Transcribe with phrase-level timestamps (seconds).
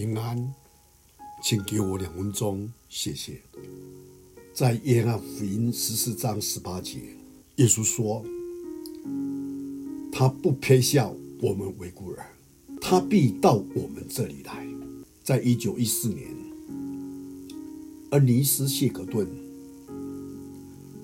[0.00, 0.54] 平安，
[1.42, 3.38] 请给我两分钟，谢谢。
[4.54, 7.00] 在约翰福音十四章十八节，
[7.56, 8.24] 耶稣说
[10.10, 11.12] ：“他不撇下
[11.42, 12.24] 我们为孤儿，
[12.80, 14.66] 他必到我们这里来。”
[15.22, 16.34] 在一九一四年，
[18.12, 19.28] 恩尼斯谢格顿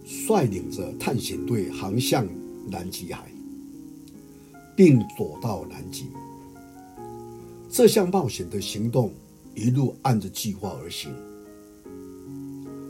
[0.06, 2.26] 率领着探险队航向
[2.70, 3.30] 南极海，
[4.74, 6.06] 并走到南极。
[7.76, 9.12] 这项冒险的行动
[9.54, 11.12] 一路按着计划而行，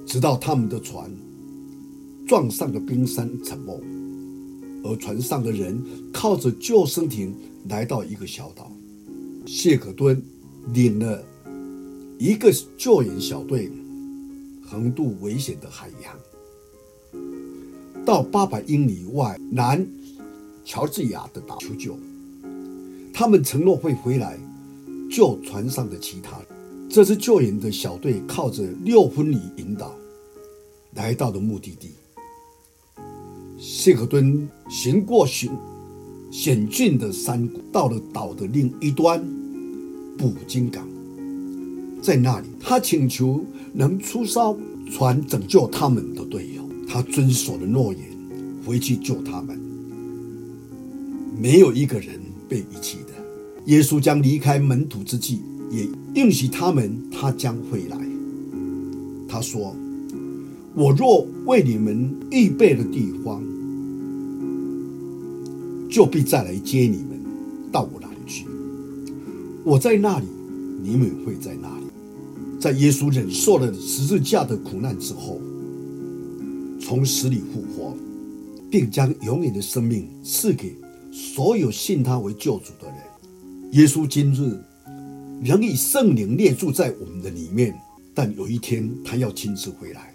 [0.07, 1.11] 直到他们的船
[2.25, 3.83] 撞上了冰山沉没，
[4.85, 7.35] 而船上的人靠着救生艇
[7.69, 8.71] 来到一个小岛。
[9.45, 10.23] 谢格顿
[10.73, 11.21] 领了
[12.17, 13.69] 一个救援小队，
[14.65, 16.17] 横渡危险的海洋，
[18.05, 19.85] 到八百英里外南
[20.65, 21.99] 乔治亚的岛求救。
[23.13, 24.39] 他们承诺会回来。
[25.17, 26.39] 救船上的其他，
[26.91, 29.97] 这支救援的小队靠着六分仪引导，
[30.93, 31.93] 来到了目的地。
[33.59, 35.51] 谢克敦行过险
[36.31, 39.27] 险峻的山谷，到了岛的另一端
[40.19, 40.87] 捕鲸港，
[42.03, 44.55] 在那里，他请求能出艘
[44.93, 46.63] 船拯救他们的队友。
[46.87, 48.03] 他遵守了诺言，
[48.67, 49.59] 回去救他们。
[51.41, 53.16] 没有一个人被遗弃的。
[53.67, 57.99] 耶稣将离开门徒之际，也应许他们，他将会来。
[59.29, 59.75] 他说
[60.75, 63.43] ：“我若为你们预备了地方，
[65.91, 67.21] 就必再来接你们
[67.73, 68.47] 到我那里去。
[69.65, 70.27] 我在那里，
[70.83, 71.87] 你们会在那里。”
[72.59, 75.41] 在耶稣忍受了十字架的苦难之后，
[76.81, 77.95] 从死里复活，
[78.71, 80.75] 并将永远的生命赐给
[81.13, 82.96] 所有信他为救主的人。
[83.77, 84.59] 耶稣今日
[85.45, 87.79] 仍以圣灵列住在我们的里面，
[88.15, 90.15] 但有一天他要亲自回来，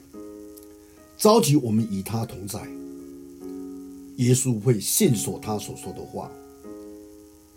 [1.16, 2.60] 召集我们与他同在。
[4.16, 6.32] 耶稣会信守他所说的话。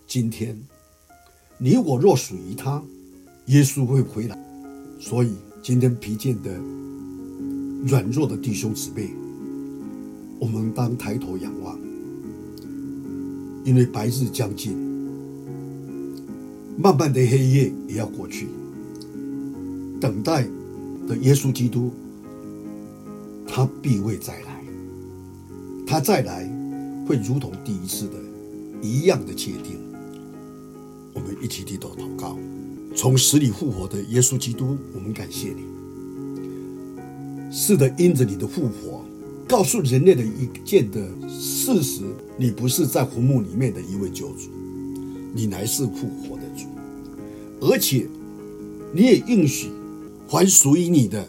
[0.06, 0.54] 今天
[1.56, 2.82] 你我若属于他，
[3.46, 4.38] 耶稣会回来。
[5.00, 5.32] 所以
[5.62, 6.54] 今天疲倦的、
[7.86, 9.08] 软弱的弟兄姊妹，
[10.38, 11.78] 我们当抬头仰望，
[13.64, 14.93] 因为白日将近。
[16.76, 18.48] 漫漫的黑夜也要过去，
[20.00, 20.42] 等待
[21.06, 21.92] 的耶稣基督，
[23.46, 24.60] 他必会再来。
[25.86, 26.50] 他再来
[27.06, 28.14] 会如同第一次的
[28.82, 29.78] 一样的确定。
[31.12, 32.36] 我们一起低头祷告，
[32.96, 35.62] 从死里复活的耶稣基督，我们感谢你。
[37.52, 39.04] 是的，因着你的复活，
[39.46, 42.02] 告诉人类的一件的事实：
[42.36, 44.50] 你不是在坟墓里面的一位救主。
[45.36, 46.43] 你乃是复活的，
[47.66, 48.06] 而且
[48.92, 49.70] 你也应许，
[50.28, 51.26] 还属于你的，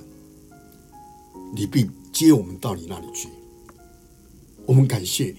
[1.56, 3.29] 你必接我们到你那里去。
[4.66, 5.38] 我们感谢你，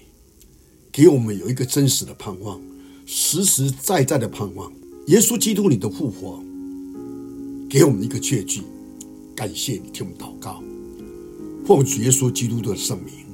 [0.91, 2.59] 给我们有一个真实的盼望，
[3.05, 4.71] 实实在在的盼望。
[5.05, 6.43] 耶稣基督，你的复活，
[7.69, 8.63] 给我们一个确据。
[9.35, 10.63] 感谢你，听我们祷告，
[11.63, 13.26] 奉主耶稣基督的圣名。